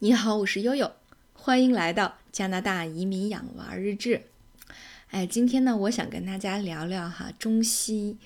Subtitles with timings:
[0.00, 0.92] 你好，我是悠悠，
[1.32, 4.22] 欢迎来到加拿大移民养娃日志。
[5.08, 8.16] 哎，今天呢，我想跟大家聊聊哈中西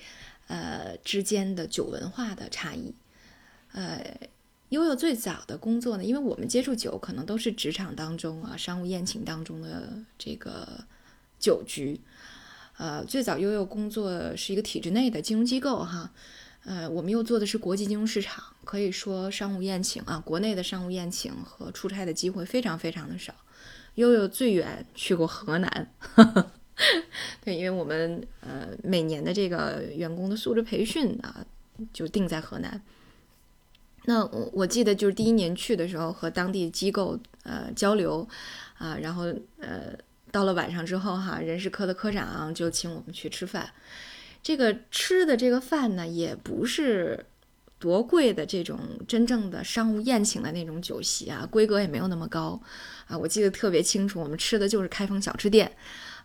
[0.45, 2.93] 呃之间的酒文化的差异。
[3.71, 4.05] 呃，
[4.69, 10.85] 悠悠最早的工作呢，因为我们接触酒可能都是职场当中啊商务宴请当中的这个
[11.39, 11.99] 酒局。
[12.77, 16.11] 呃，最早悠悠工作是一个体制内的金融机构哈。
[16.65, 23.33] 呃，我们又做的是国际金融市场，可以说商务宴请啊，国内的商务宴请和出差的机会非常非常的少。
[23.95, 25.93] 悠悠最远去过河南，
[27.43, 31.45] 对，因为我们呃每年的这个员工的素质培训啊，
[31.91, 32.81] 就定在河南。
[34.05, 38.27] 那我我记得就是第一年去的时候和当地机构呃交流
[38.77, 39.25] 啊，然后
[39.59, 39.93] 呃
[40.31, 43.69] 到了晚上之后哈，人事科的科长就请我们去吃饭。
[44.43, 47.25] 这个吃的这个饭呢，也不是
[47.79, 52.61] 多贵的这种真正的商务宴请的那种酒席啊，规格也没有那么高
[53.07, 53.17] 啊。
[53.17, 55.71] 我记得特别清楚，我们吃的就是开封小吃店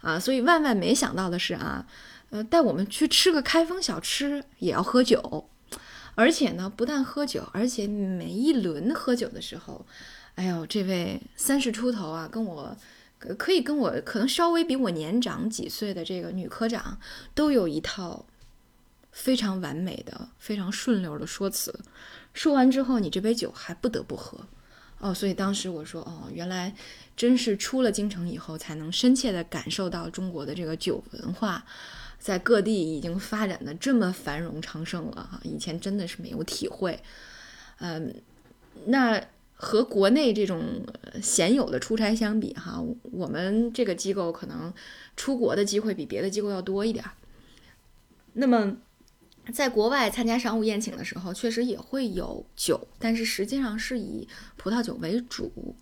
[0.01, 0.19] 啊。
[0.19, 1.87] 所以万万没想到的是啊，
[2.31, 5.49] 呃，带我们去吃个开封小吃也要喝酒，
[6.17, 9.87] 而且呢，不但喝酒，而且每一轮喝酒的时候，
[10.35, 12.77] 哎呦，这位三十出头啊，跟我。
[13.37, 16.99] 可以跟我可能稍微比我年长几岁的这个女科长，
[17.35, 18.25] 都有一套
[19.11, 21.77] 非常完美的、非常顺溜的说辞。
[22.33, 24.39] 说完之后，你这杯酒还不得不喝
[24.99, 25.13] 哦。
[25.13, 26.73] 所以当时我说，哦，原来
[27.17, 31.65] 真是出了京城以后，才能深切的感受到中国的这个酒文化，
[32.21, 35.41] 在各地已经发展的这么繁荣昌盛了哈。
[35.43, 37.03] 以前真的是没有体会。
[37.79, 38.15] 嗯，
[38.87, 39.21] 那。
[39.61, 40.87] 和国内这种
[41.21, 44.73] 鲜有的出差相比，哈，我们这个机构可能
[45.17, 47.05] 出国的机会比别的机构要多一点。
[48.35, 48.77] 那么，
[49.53, 55.75] 在国外参加商务宴请的时候，确实也会有酒，但是实际上是以葡萄酒为主，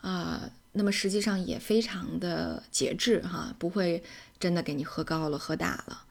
[0.00, 4.02] 啊，那么实际上也非常的节制，哈，不会
[4.40, 6.02] 真的给你喝高了、喝大了，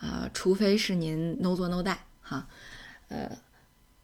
[0.00, 2.48] 啊，除非是您 no 做 no 带，哈，
[3.06, 3.30] 呃。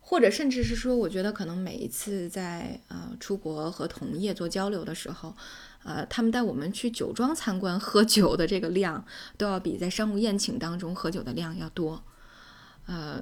[0.09, 5.35] 或者甚至是说，我觉得可能每一次在呃出国和同业做交流的时候，
[5.83, 9.05] 呃，他们带我们去酒庄参观喝酒的这个量，
[9.37, 12.05] 都要比在商务宴请当中喝酒的量要多，
[12.87, 13.21] 呃，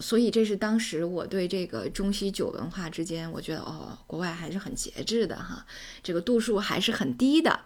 [0.00, 5.64] 所以这是当时我对这个中西酒文化之间，我觉得哦，国外还是很节制的哈，
[6.02, 7.60] 这个度数还是很低的，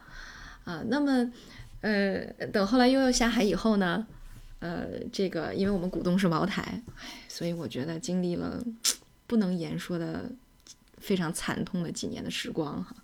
[0.64, 1.32] 啊，那么
[1.80, 4.06] 呃，等后来悠悠下海以后呢？
[4.60, 6.82] 呃，这个因为我们股东是茅台，
[7.28, 8.62] 所以我觉得经历了
[9.26, 10.30] 不能言说的
[10.98, 12.94] 非常惨痛的几年的时光哈。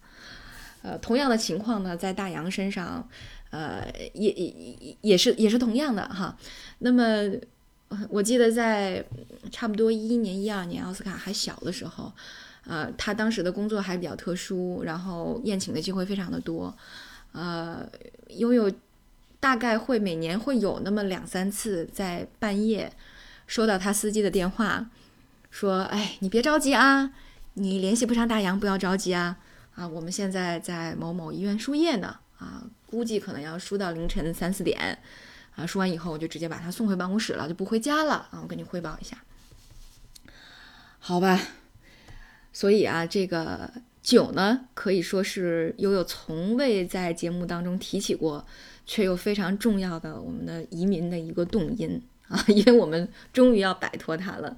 [0.83, 3.09] 呃，同样的情况呢，在大洋身上，
[3.51, 6.37] 呃，也也也是也是同样的哈。
[6.81, 7.33] 那么
[8.11, 9.03] 我记得在
[9.51, 12.13] 差不多一一年、一二年，奥斯卡还小的时候，
[12.67, 16.77] 呃，他当时的工作还比较特殊，然后宴请的机会非常的多，
[17.33, 17.89] 呃，
[18.29, 18.71] 拥有。
[19.47, 22.93] 大概会每年会有那么两三次，在半夜
[23.47, 24.91] 收到他司机的电话，
[25.53, 27.13] 说：“哎，你别着急啊，
[27.55, 29.37] 你联系不上大洋，不要着急啊，
[29.77, 34.99] 啊，我们现在在某某医院输液呢，啊，估计可能要输到凌晨三四点，
[35.55, 39.17] 啊，输完以后我就直接把他送回办公室了，就不回家了啊，我跟你汇报一下，
[40.99, 41.41] 好吧？
[42.53, 43.71] 所以啊，这个
[44.03, 48.45] 酒呢，可以说是悠悠从未在节目当中提起过。”
[48.87, 54.57] 却又非常重要的我们的移民的一个动因啊， 因为我们终于要摆脱它了。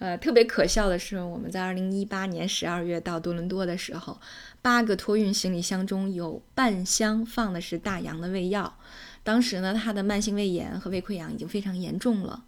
[0.00, 4.20] 呃，特别可笑的是，我们在二零一八年十二月到多伦多的时候，
[4.60, 8.76] 八个托运行李箱中有半箱放的是大洋的胃药。
[9.22, 12.44] 当时呢，他的慢性胃炎和胃溃疡已经非常严重了，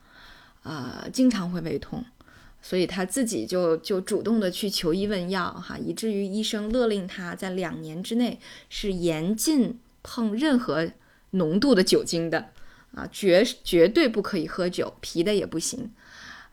[0.65, 2.05] 啊，经常会胃痛，
[2.61, 9.78] 所以他自己就就主动的去求医问药哈，以至于医生勒令他在两年之内是严禁。
[10.09, 10.89] 碰任何
[11.33, 12.50] 浓度的酒精的
[12.94, 15.91] 啊，绝绝对不可以喝酒，啤的也不行。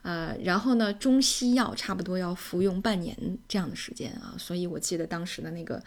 [0.02, 3.16] 呃，然后呢，中西药差不多要服用半年
[3.48, 5.82] 这样的时间啊，所以我记得当时的那个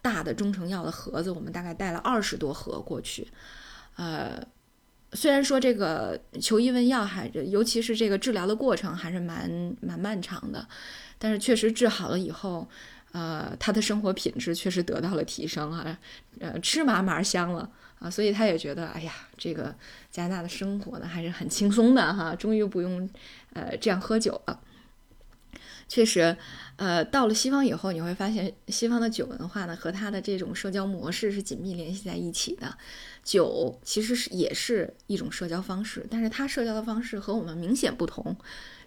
[0.00, 3.26] 大的中成药的盒子，我们大概带了二十多盒过去。
[3.96, 4.40] 呃，
[5.12, 10.68] 虽然说这个求医问药还，尤其是这个治疗的过程还是蛮蛮漫长的，
[11.18, 12.68] 但是确实治好了以后。
[13.12, 15.98] 呃，他的生活品质确实得到了提升啊，
[16.40, 19.74] 呃，吃嘛嘛香了啊，所以他也觉得，哎呀，这个
[20.10, 23.08] 加拿大的生活呢还是很轻松的哈，终于不用
[23.54, 24.60] 呃这样喝酒了。
[25.88, 26.36] 确实，
[26.76, 32.76] 呃，到了西方以后，你会发现西方的酒文化呢和他的这种社交模式是紧密联系在一起的。
[33.24, 38.36] 酒其实是也是一种社交方式，但是他社交的方式和我们明显不同。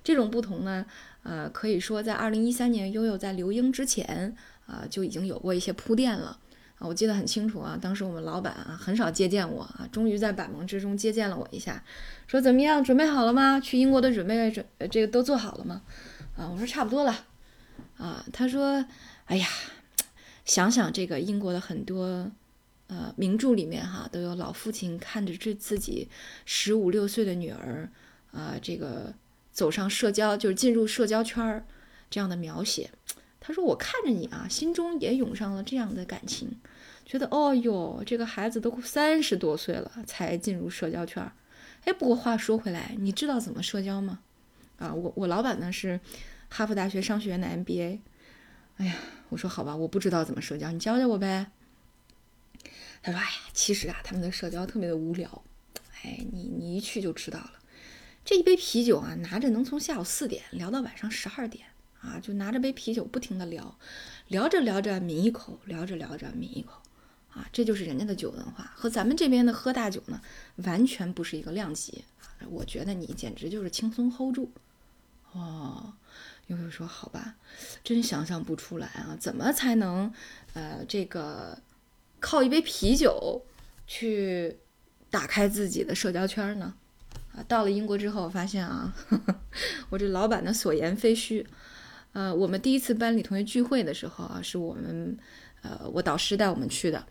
[0.03, 0.85] 这种不同呢，
[1.23, 4.35] 呃，可以说在二零一三年悠悠在留英之前
[4.65, 6.39] 啊，就已经有过一些铺垫了
[6.79, 6.87] 啊。
[6.87, 11.83] 我记得很清楚啊，当时我们老板啊很少接见我啊，终于在百忙之中接见了我一下，
[12.25, 13.59] 说怎么样，准备好了吗？
[13.59, 15.83] 去英国的准备准这个都做好了吗？
[16.35, 17.15] 啊，我说差不多了
[17.97, 18.25] 啊。
[18.33, 18.83] 他说，
[19.25, 19.47] 哎呀，
[20.43, 22.31] 想想这个英国的很多
[22.87, 26.09] 呃名著里面哈，都有老父亲看着这自己
[26.45, 27.87] 十五六岁的女儿
[28.31, 29.13] 啊，这个。
[29.51, 31.65] 走上社交，就是进入社交圈儿
[32.09, 32.91] 这样的描写。
[33.39, 36.59] 他说：“我看着你啊，心中也涌上了这样的感情，
[37.05, 41.31] 觉得哦哟，这个孩子都三十多岁了才进入社交圈儿。
[41.85, 44.19] 哎，不过话说回来，你知道怎么社交吗？
[44.77, 45.99] 啊，我我老板呢是
[46.49, 47.99] 哈佛大学商学院的 MBA。
[48.77, 48.95] 哎呀，
[49.29, 51.47] 我说好吧，我不知道怎么社交，你教教我呗。
[53.01, 55.43] 他说：哎呀，其实啊，他们的社交特别的无聊。
[56.03, 57.53] 哎，你你一去就知道了。”
[58.23, 61.65] 这一杯啤酒啊，拿着能从下午四点聊到晚上十二点
[62.01, 63.77] 啊，就拿着杯啤酒不停的聊，
[64.27, 66.81] 聊着聊着抿一口，聊着聊着抿一口，
[67.29, 70.21] 啊，这就是人家的酒文化，和咱们这边的喝大酒呢，
[70.57, 72.03] 完全不是一个量级。
[72.49, 74.51] 我觉得你简直就是轻松 hold 住。
[75.33, 75.93] 哦，
[76.47, 77.35] 悠悠说好吧，
[77.83, 80.13] 真想象不出来啊，怎么才能
[80.53, 81.57] 呃这个
[82.19, 83.43] 靠一杯啤酒
[83.87, 84.57] 去
[85.09, 86.75] 打开自己的社交圈呢？
[87.35, 88.93] 啊，到了英国之后，我发现啊，
[89.89, 91.45] 我这老板的所言非虚。
[92.13, 95.17] 呃，我们第一次班里同学聚会的时候啊，是我们
[95.61, 97.05] 呃我导师带我们去的。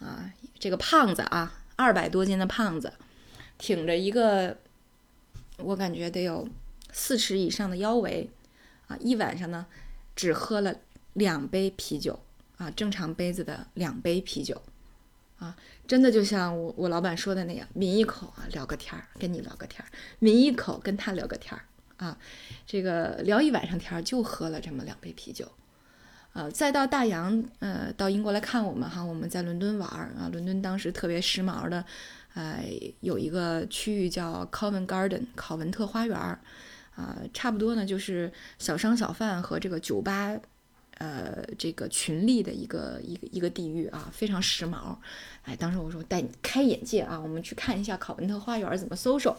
[0.00, 2.92] 啊，这个胖子啊，二百多斤的胖子，
[3.58, 4.56] 挺着一个
[5.58, 6.48] 我感觉得有
[6.90, 8.28] 四尺以上的腰围
[8.88, 9.66] 啊，一晚上呢
[10.16, 10.74] 只喝了
[11.12, 12.18] 两杯啤酒
[12.56, 14.60] 啊，正常杯子的两杯啤酒。
[15.40, 15.56] 啊，
[15.88, 19.88] 真的就像我我老板说的那样，抿一口啊，聊个天儿，跟你聊个天儿；
[20.20, 21.64] 抿一口，跟他聊个天儿
[21.96, 22.16] 啊。
[22.66, 25.50] 这个聊一晚上天儿，就喝了这么两杯啤酒。
[26.34, 30.28] 呃，再到大洋，呃，到英国来看我们哈，我们在伦敦玩儿啊。
[30.30, 31.82] 伦敦当时特别时髦的，
[32.34, 32.62] 呃，
[33.00, 36.38] 有一个区域叫 Covent Garden 考文特花园儿
[36.94, 40.38] 啊，差不多呢就是小商小贩和这个酒吧。
[41.00, 44.94] 呃，这个群力的一个一个一个地域啊，非常时髦。
[45.44, 49.34] 哎，当时我说带你开眼界啊，我们去看一下考文特花园怎么搜索。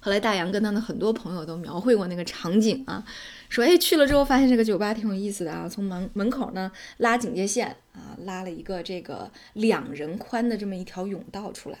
[0.00, 3.02] 后来大洋跟他的很多朋友都描绘过那个场景啊，
[3.48, 11.78] 说哎去了之后发现这个酒吧挺有意思的啊，从门门口呢拉警戒线啊，拉了一个这个两人宽的这么一条甬道出来，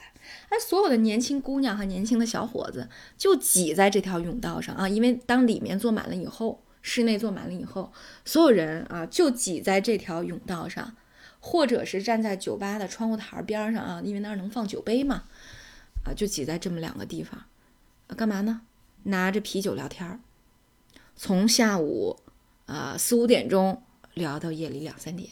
[0.48, 2.88] 哎，所有的年轻姑娘和年轻的小伙子
[3.18, 6.62] 就挤在这条甬道上啊，因为当里面坐满了以后。
[6.82, 7.92] 室内坐满了以后，
[8.24, 10.96] 所有人啊就挤在这条甬道上，
[11.40, 15.24] 或者是站在酒吧的窗户台边上啊，因为那儿能放酒杯嘛，
[16.04, 17.44] 啊，就挤在这么两个地方，
[18.16, 18.62] 干嘛呢？
[19.04, 20.20] 拿着啤酒聊天儿，
[21.16, 22.18] 从下午
[22.66, 23.82] 啊四五点钟
[24.14, 25.30] 聊到夜里两三点。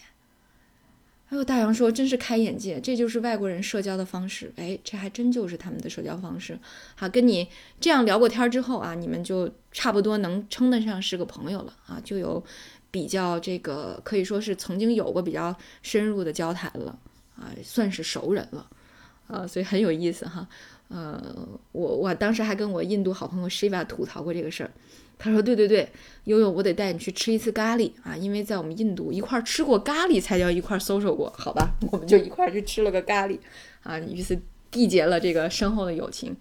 [1.31, 4.51] 哎呦，大洋说真是开眼界，这就是外国人社交的方式。
[4.57, 6.59] 哎，这还真就是他们的社交方式。
[6.95, 7.47] 好，跟你
[7.79, 12.43] 这样聊过天之后啊，你们就差不多能称得上是个朋友了啊，就有
[12.91, 16.99] 比较这个可以说是曾经有过比较深入的交谈了
[17.37, 18.67] 啊，算是熟人了
[19.27, 20.49] 啊，所以很有意思哈。
[20.89, 21.23] 呃，
[21.73, 24.71] 我我当时还跟我印度好朋友 Shiva 吐槽过这个事儿。
[25.19, 25.89] 他说：“对对对，
[26.25, 31.71] 悠悠，我得带你去吃一次咖喱啊，因为在我们印度一块吃过咖喱，才叫一块 social 过，好吧？
[31.91, 33.37] 我们就一块去吃了个咖喱
[33.83, 34.39] 啊，于是
[34.71, 36.37] 缔结了这个深厚的友情。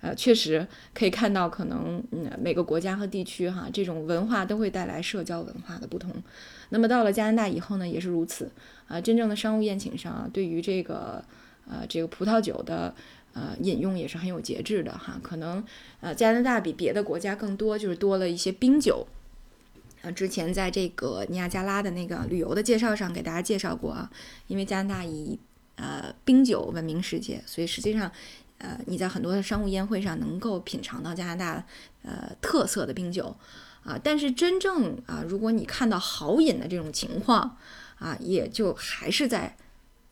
[0.00, 0.64] 呃，确实
[0.94, 6.12] 可以看到，可能嗯每个国家和地区哈，这种文化都会带来社交文化的不同。
[6.68, 8.50] 那么到了加拿大以后呢，也是如此
[8.86, 9.00] 啊。
[9.00, 11.24] 真正的商务宴请上，对于这个
[11.66, 12.94] 呃这个葡萄酒的。”
[13.34, 15.62] 呃，饮用也是很有节制的哈，可能
[16.00, 19.06] 呃加拿大比别的国家更多，就是多了一些冰酒。
[20.02, 24.10] 啊，之前在这个尼亚加拉的那个旅游的介绍上给大家介绍过啊，
[24.46, 25.38] 因为加拿大以
[25.76, 28.10] 呃冰酒闻名世界，所以实际上
[28.58, 31.64] 呃你在很多的商务宴会上能够品尝到加拿大
[32.02, 33.36] 呃特色的冰酒
[33.84, 37.56] 啊，但是真正啊如果你看到好饮的这种情况
[37.98, 39.56] 啊，也就还是在。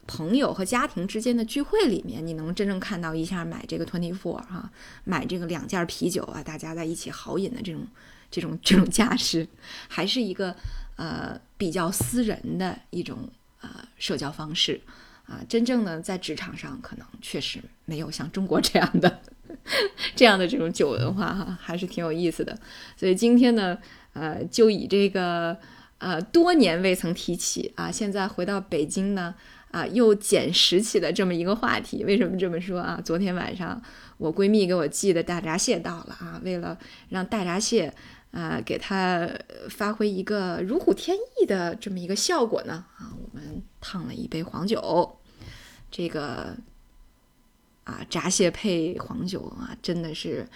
[0.07, 4.71] 朋友和家庭之间的聚会里面，你能真正看到一下买这个 twenty four 哈，
[5.05, 7.87] 买这个两件啤酒啊，大家在一起豪饮的这种
[8.31, 9.47] 这种这种架势，
[9.89, 10.55] 还是一个
[10.97, 13.29] 呃比较私人的一种
[13.61, 14.81] 呃社交方式
[15.27, 15.41] 啊。
[15.49, 19.21] 真正的在职场上，可能确实没有像中国这样的
[20.15, 22.57] 这样的这种酒文化哈，还是挺有意思的。
[22.97, 23.77] 所以今天呢，
[24.13, 25.57] 呃，就以这个
[25.99, 29.35] 呃多年未曾提起啊，现在回到北京呢。
[29.77, 32.03] 啊，又捡拾起了这么一个话题。
[32.05, 32.99] 为什么这么说啊？
[33.05, 33.79] 昨天晚上
[34.17, 36.41] 我闺蜜给我寄的大闸蟹到了啊。
[36.43, 36.79] 为了
[37.11, 37.93] 让大闸蟹
[38.31, 39.29] 啊，给它
[39.69, 42.87] 发挥一个如虎添翼的这么一个效果呢？
[42.97, 45.19] 啊，我们烫了一杯黄酒，
[45.91, 46.57] 这个
[47.85, 50.49] 啊，闸蟹配黄酒啊，真的是，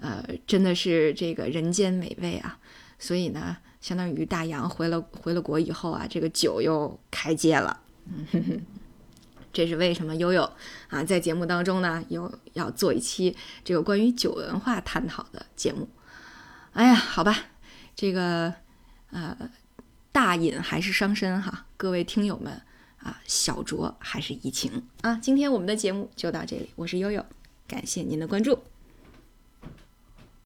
[0.00, 2.58] 呃，真的是这个人间美味啊！
[2.98, 7.80] 所以呢，相当于大洋回了回了国以后啊，这个酒又开街了。
[8.08, 8.60] 嗯哼哼
[9.52, 10.52] 这是为什么悠悠
[10.88, 13.34] 啊，在节目当中呢，有要做一期
[13.64, 15.88] 这个关于酒文化探讨的节目。
[16.72, 17.38] 哎呀，好吧，
[17.94, 18.52] 这个
[19.10, 19.34] 呃，
[20.12, 22.52] 大饮还是伤身哈，各位听友们
[22.98, 25.14] 啊，小酌还是怡情啊。
[25.16, 27.24] 今天我们的节目就到这里，我是悠悠，
[27.66, 28.58] 感谢您的关注。